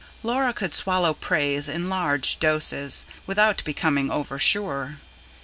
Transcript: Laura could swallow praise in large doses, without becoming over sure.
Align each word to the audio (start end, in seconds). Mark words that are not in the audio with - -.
Laura 0.23 0.51
could 0.51 0.73
swallow 0.73 1.13
praise 1.13 1.69
in 1.69 1.87
large 1.87 2.39
doses, 2.39 3.05
without 3.27 3.63
becoming 3.63 4.09
over 4.09 4.39
sure. 4.39 4.97